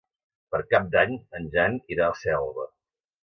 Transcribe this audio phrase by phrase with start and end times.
[0.53, 2.69] Per Cap d'Any en Jan irà a Selva.